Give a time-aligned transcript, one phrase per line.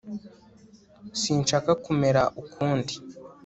[1.21, 2.93] sinshaka kumera ukundi